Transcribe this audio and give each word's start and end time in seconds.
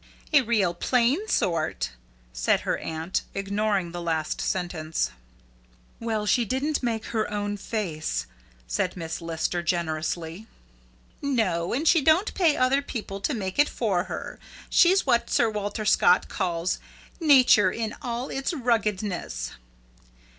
"A 0.33 0.41
real 0.41 0.73
plain 0.73 1.27
sort," 1.27 1.91
said 2.33 2.61
her 2.61 2.79
aunt, 2.79 3.21
ignoring 3.35 3.91
the 3.91 4.01
last 4.01 4.41
sentence. 4.41 5.11
"Well, 5.99 6.25
she 6.25 6.43
didn't 6.43 6.81
make 6.81 7.05
her 7.13 7.29
own 7.29 7.55
face," 7.55 8.25
said 8.65 8.97
Miss 8.97 9.21
Lister 9.21 9.61
generously. 9.61 10.47
"No, 11.21 11.71
and 11.71 11.87
she 11.87 12.01
don't 12.01 12.33
pay 12.33 12.57
other 12.57 12.81
people 12.81 13.21
to 13.21 13.35
make 13.35 13.59
it 13.59 13.69
for 13.69 14.05
her. 14.05 14.39
She's 14.71 15.05
what 15.05 15.29
Sir 15.29 15.51
Walter 15.51 15.85
Scott 15.85 16.27
calls: 16.27 16.79
'Nature 17.19 17.71
in 17.71 17.93
all 18.01 18.29
its 18.29 18.53
ruggedness.'" 18.53 19.51